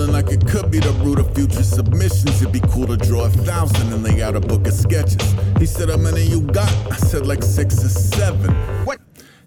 [0.00, 2.40] Feeling like it could be the root of future submissions.
[2.40, 5.34] It'd be cool to draw a thousand and lay out a book of sketches.
[5.58, 6.70] He said, How many you got?
[6.90, 8.50] I said, like six or seven.
[8.86, 8.99] What?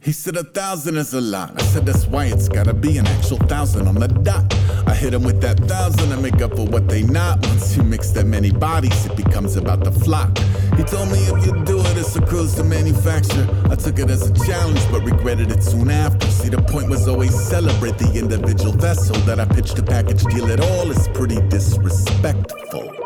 [0.03, 1.53] He said a thousand is a lot.
[1.55, 4.53] I said that's why it's gotta be an actual thousand on the dot.
[4.85, 7.39] I hit him with that thousand to make up for what they not.
[7.47, 10.37] Once you mix that many bodies, it becomes about the flock.
[10.75, 13.47] He told me if you do it, it's a cruise to manufacture.
[13.71, 16.27] I took it as a challenge, but regretted it soon after.
[16.27, 19.15] See, the point was always celebrate the individual vessel.
[19.23, 23.02] That I pitched a package deal at all is pretty disrespectful.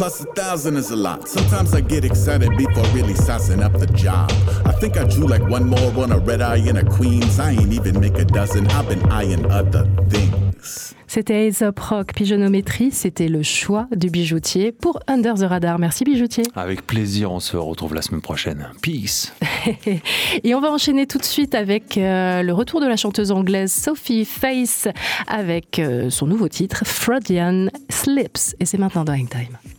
[0.00, 1.28] Plus a thousand is a lot.
[1.28, 4.30] Sometimes I get excited before really sizing up the job.
[4.64, 7.38] I think I drew like one more on a red eye and a queens.
[7.38, 8.66] I ain't even make a dozen.
[8.68, 10.94] I've been eyeing other things.
[11.06, 15.78] C'était Aesop Rock Pigeonométrie, c'était le choix du bijoutier pour Under the Radar.
[15.78, 16.44] Merci bijoutier.
[16.54, 18.68] Avec plaisir, on se retrouve la semaine prochaine.
[18.80, 19.34] Peace.
[20.44, 23.70] Et on va enchaîner tout de suite avec euh, le retour de la chanteuse anglaise
[23.70, 24.88] Sophie Face
[25.26, 28.54] avec euh, son nouveau titre Freudian Slips.
[28.60, 29.58] Et c'est maintenant dans Hangtime.
[29.64, 29.69] I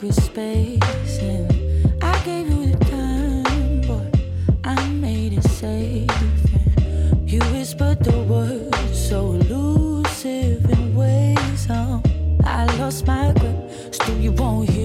[0.00, 4.18] sacred space, and I gave you the time, but
[4.64, 6.10] I made it safe.
[7.10, 11.66] And you whispered the words so elusive in ways.
[11.68, 12.02] Oh,
[12.44, 13.94] I lost my grip.
[13.94, 14.79] Still, you won't hear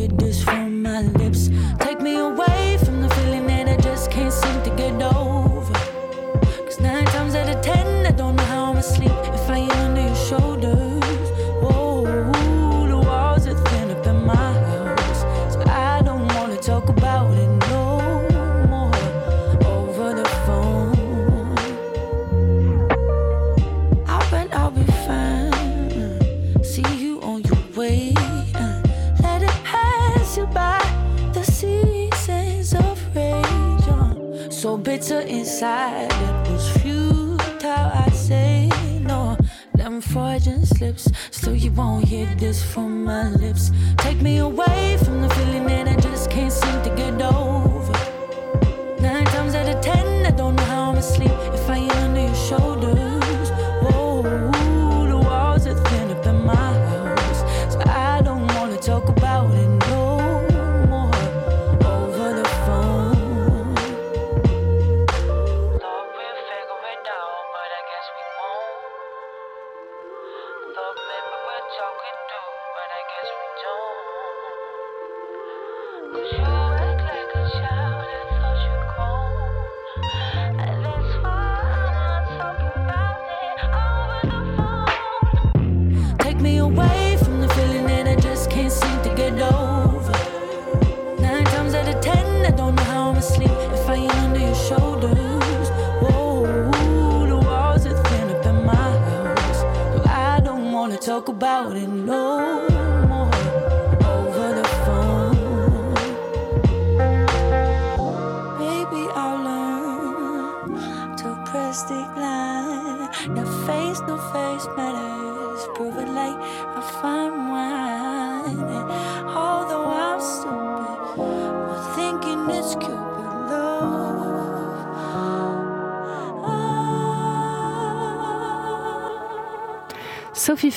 [35.05, 37.37] bitter inside, it was futile.
[37.67, 38.69] I say
[39.01, 39.37] no.
[39.75, 43.71] Them Freudian slips, still you won't hear this from my lips.
[43.97, 47.74] Take me away from the feeling that I just can't seem to get over.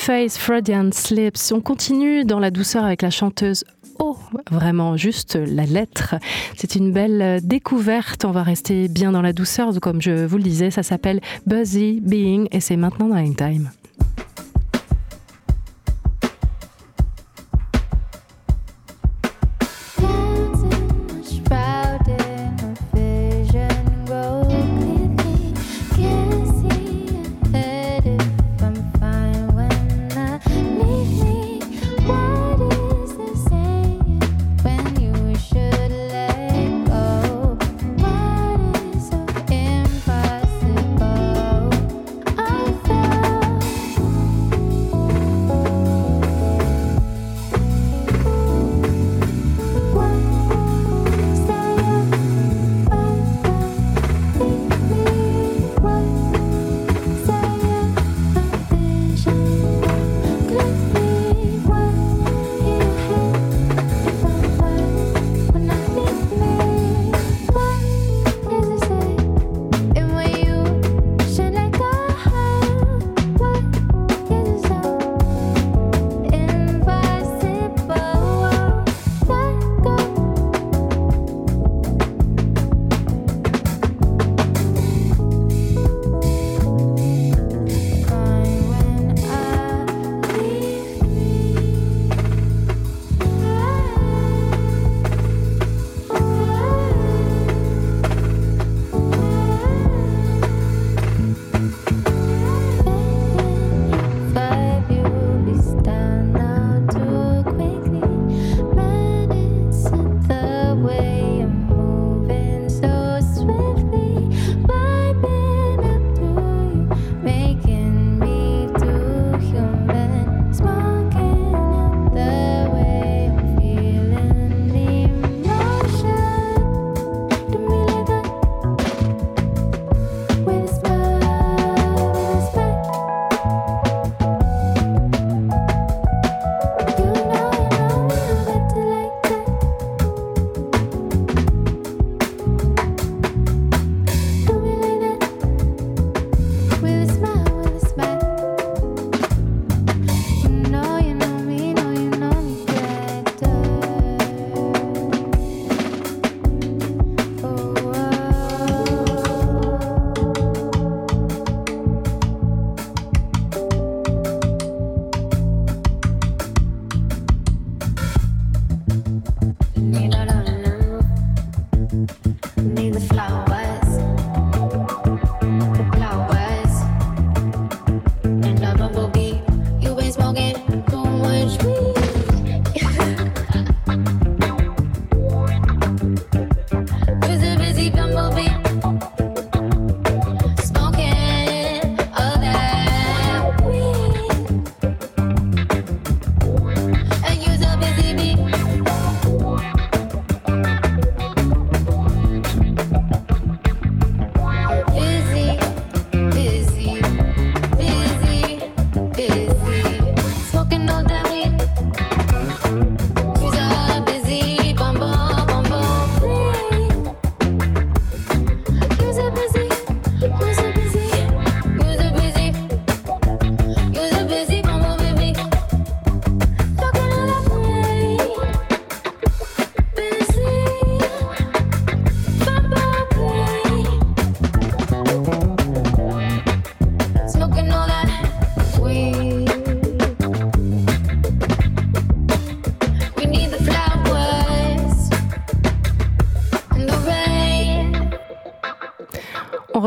[0.08, 0.38] Face,
[0.92, 1.52] Slips.
[1.52, 3.66] On continue dans la douceur avec la chanteuse
[3.98, 4.16] Oh,
[4.50, 6.14] vraiment, juste la lettre.
[6.56, 8.24] C'est une belle découverte.
[8.24, 9.68] On va rester bien dans la douceur.
[9.82, 13.70] Comme je vous le disais, ça s'appelle Buzzy Being et c'est maintenant dans Hangtime.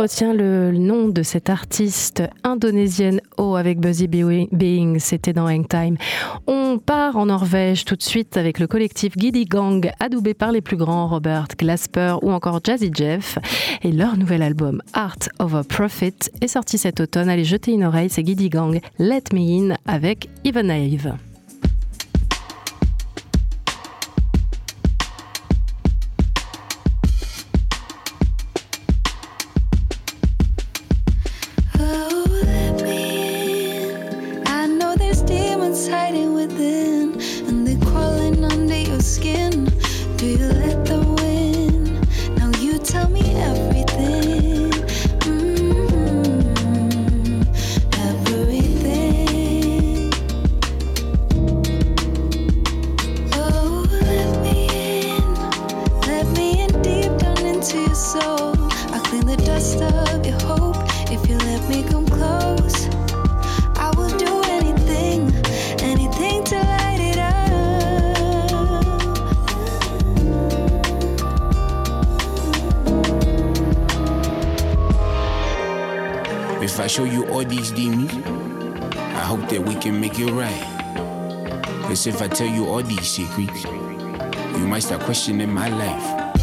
[0.01, 5.47] On retient le nom de cette artiste indonésienne O avec Buzzy Be- Being, c'était dans
[5.47, 5.95] Hangtime.
[6.47, 10.61] On part en Norvège tout de suite avec le collectif Giddy Gang, adoubé par les
[10.61, 13.37] plus grands Robert Glasper ou encore Jazzy Jeff.
[13.83, 17.29] Et leur nouvel album Art of a Prophet est sorti cet automne.
[17.29, 21.13] Allez jeter une oreille, c'est Giddy Gang Let Me In avec Even Ave.
[82.41, 86.33] tell you all these secrets, you might start questioning my life.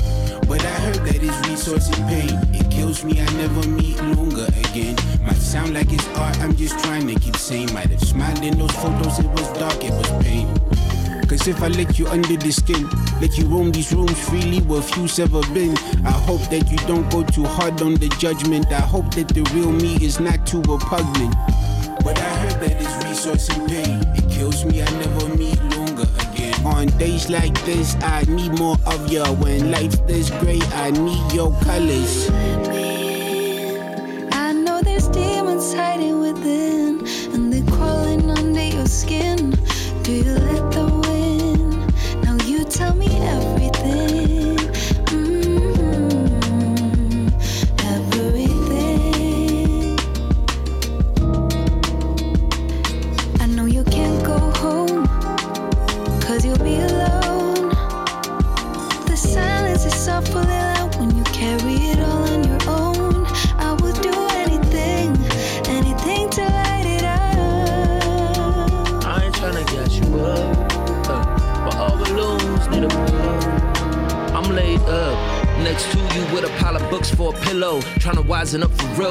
[0.46, 2.38] But I heard that it's resource and pain.
[2.54, 4.94] It kills me, I never meet longer again.
[5.26, 7.74] Might sound like it's art, I'm just trying to keep sane.
[7.74, 10.46] Might have smiled in those photos, it was dark, it was pain.
[11.26, 12.88] Cause if I let you under the skin,
[13.20, 15.76] let you roam these rooms freely where few's ever been.
[16.06, 18.70] I hope that you don't go too hard on the judgment.
[18.70, 21.34] I hope that the real me is not too repugnant.
[22.04, 24.00] But I heard that it's resource and pain.
[24.14, 25.87] It kills me, I never meet longer.
[26.64, 29.24] On days like this, I need more of you.
[29.24, 32.28] When life's this great, I need your colors.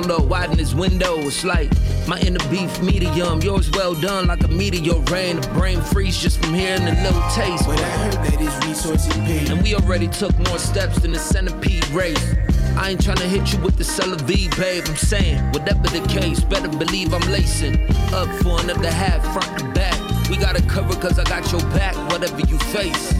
[0.02, 1.20] Wisen up for real widen his window.
[1.20, 1.72] It's like
[2.08, 5.39] my inner beef medium, yours well done like a meteor rain.
[5.41, 7.66] The brain freeze just from hearing the little taste.
[7.66, 9.52] But I heard that it's resource and pain.
[9.52, 12.36] And we already took more steps than the centipede race.
[12.78, 14.84] I ain't tryna hit you with the celery, babe.
[14.88, 17.80] I'm saying, whatever the case, better believe I'm lacing
[18.14, 19.98] up for another half, front to back.
[20.30, 23.14] We gotta covered cause I got your back, whatever you face.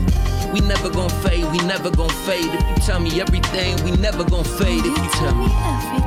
[0.54, 2.54] We never gon' fade, we never gon' fade.
[2.54, 4.86] If you tell me everything, we never gon' fade.
[4.86, 6.07] If you tell me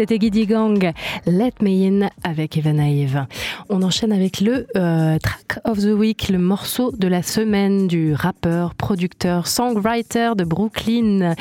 [0.00, 0.92] C'était Giddy Gang,
[1.26, 3.26] Let Me In avec Evan Eve.
[3.72, 8.14] On enchaîne avec le euh, track of the week, le morceau de la semaine du
[8.14, 11.36] rappeur, producteur, songwriter de Brooklyn,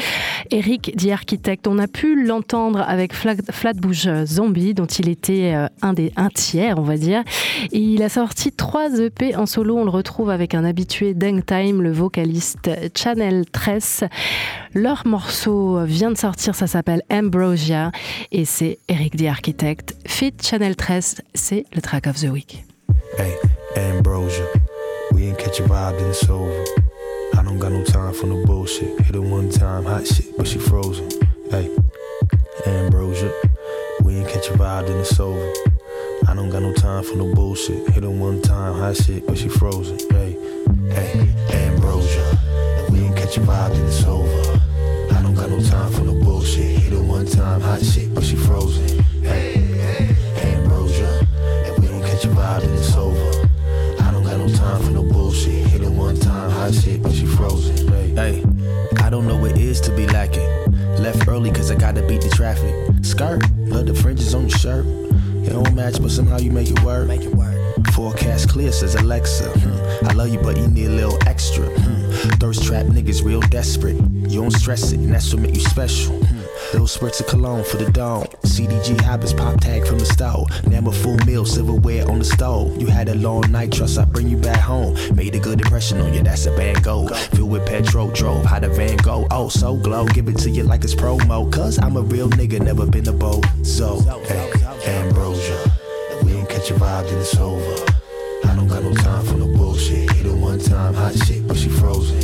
[0.52, 1.68] Eric The Architect.
[1.68, 6.30] On a pu l'entendre avec Flat, Flatbush Zombie, dont il était euh, un des un
[6.30, 7.24] tiers, on va dire.
[7.72, 9.78] Il a sorti trois EP en solo.
[9.78, 14.04] On le retrouve avec un habitué Dang Time, le vocaliste Channel Tress.
[14.76, 17.92] Leur morceau vient de sortir, ça s'appelle Ambrosia
[18.32, 19.96] et c'est Eric the Architect.
[20.06, 22.64] Fit Channel 13, c'est le track of the week.
[23.16, 23.38] Hey,
[23.78, 24.46] Ambrosia,
[25.14, 26.66] we ain't catch a vibe, then it's over.
[27.38, 29.00] I don't got no time for no bullshit.
[29.00, 31.10] Hit her one time, hot shit, but she frozen.
[31.50, 31.74] Hey,
[32.66, 33.32] Ambrosia,
[34.04, 35.54] we ain't catch a vibe, then it's over.
[36.28, 37.88] I don't got no time for no bullshit.
[37.90, 39.98] Hit her one time, hot shit, but she frozen.
[40.10, 40.36] Hey,
[40.92, 41.34] hey,
[41.68, 42.38] Ambrosia,
[42.92, 44.60] we ain't catch a vibe, then it's over.
[45.16, 46.80] I don't got no time for no bullshit.
[46.80, 49.00] Hit her one time, hot shit, but she frozen.
[49.24, 49.69] Hey,
[59.70, 61.02] don't know what it is to be lacking.
[61.02, 62.74] Left early cause I gotta beat the traffic.
[63.04, 64.86] Skirt, love the fringes on your shirt.
[64.86, 67.08] It don't match, but somehow you make it work.
[67.08, 67.56] Make it work.
[67.94, 69.50] Forecast clear, says Alexa.
[69.50, 70.08] Hmm.
[70.08, 71.66] I love you, but you need a little extra.
[71.66, 72.30] Hmm.
[72.40, 73.96] Thirst trap niggas real desperate.
[74.30, 76.20] You don't stress it, and that's what make you special.
[76.72, 78.26] Little spurts of cologne for the dome.
[78.44, 80.48] CDG habits, pop tag from the stove.
[80.68, 82.80] Never full meal, silverware on the stove.
[82.80, 84.96] You had a long night, trust I bring you back home.
[85.16, 87.08] Made a good impression on you, that's a bad goal.
[87.08, 89.28] Filled with petrol, drove how the van go.
[89.32, 91.52] Oh, so glow, give it to you like it's promo.
[91.52, 93.46] Cause I'm a real nigga, never been a boat.
[93.64, 94.52] So, hey,
[94.86, 95.72] Ambrosia,
[96.24, 97.86] we ain't catch a vibe, then it's over.
[98.46, 100.12] I don't got no time for no bullshit.
[100.12, 102.19] Hit her one time, hot shit, but she frozen.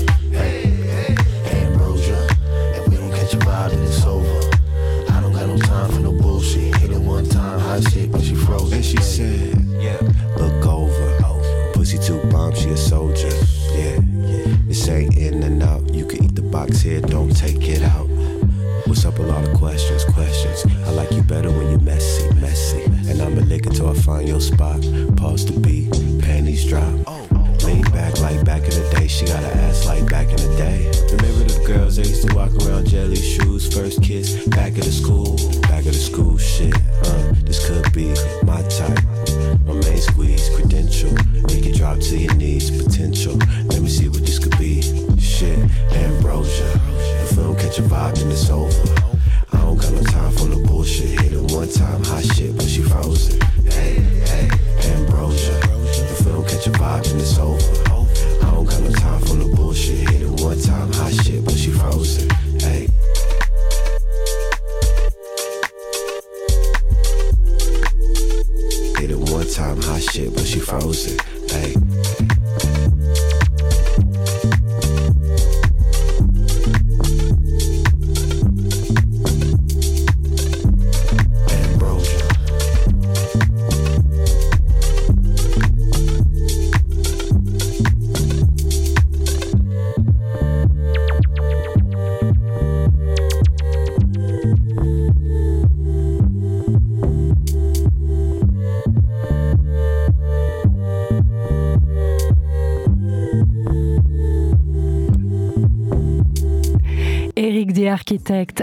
[24.05, 24.79] Find your spot.
[25.17, 25.89] Pause the beat,
[26.21, 26.93] panties drop.
[27.65, 29.07] Lean back like back in the day.
[29.07, 30.91] She got an ass like back in the day.
[31.15, 34.91] Remember the girls that used to walk around jelly shoes, first kiss, back at the
[34.91, 36.75] school, back at the school shit.
[37.03, 38.09] Uh, this could be
[38.45, 39.01] my type.
[39.65, 41.11] My main squeeze, credential.
[41.49, 43.35] Make it drop to your knees, potential.
[43.65, 44.83] Let me see what this could be.
[45.17, 45.57] Shit,
[45.93, 46.69] ambrosia.
[47.21, 48.69] The film catch a vibe and it's over.
[49.51, 51.19] I don't got no time for the bullshit.
[51.21, 52.24] Hit it one time, hot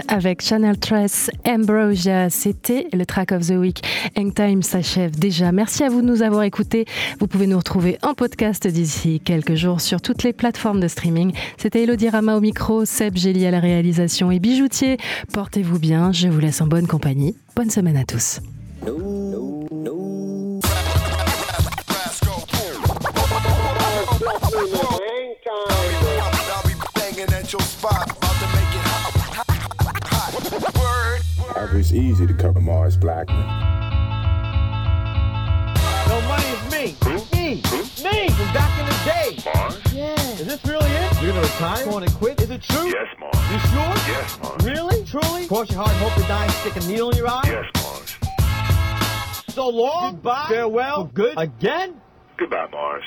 [0.07, 2.29] Avec Channel Tress Ambrosia.
[2.29, 3.81] C'était le track of the week.
[4.17, 5.51] Hangtime s'achève déjà.
[5.51, 6.85] Merci à vous de nous avoir écoutés.
[7.19, 11.33] Vous pouvez nous retrouver en podcast d'ici quelques jours sur toutes les plateformes de streaming.
[11.57, 14.97] C'était Elodie Rama au micro, Seb Gély à la réalisation et Bijoutier.
[15.33, 16.11] Portez-vous bien.
[16.11, 17.35] Je vous laisse en bonne compagnie.
[17.55, 18.39] Bonne semaine à tous.
[31.75, 33.45] It's easy to cover Mars Blackmon.
[36.07, 36.95] No, money is me.
[37.33, 37.55] Me.
[38.03, 39.51] Me from back in the day.
[39.53, 39.93] Mars?
[39.93, 40.13] Yeah.
[40.33, 41.21] Is this really it?
[41.21, 41.85] You're gonna retire?
[41.85, 42.41] Going to quit?
[42.41, 42.87] Is it true?
[42.87, 43.35] Yes, Mars.
[43.51, 43.93] You sure?
[44.13, 44.63] Yes, Mars.
[44.63, 45.03] Really?
[45.05, 45.47] Truly?
[45.47, 47.41] Cross your heart and hope to die stick a needle in your eye?
[47.45, 48.15] Yes, Mars.
[49.49, 50.13] So long.
[50.13, 50.45] Goodbye.
[50.49, 51.07] Farewell.
[51.07, 51.33] For good.
[51.37, 51.99] Again?
[52.37, 53.03] Goodbye, Mars.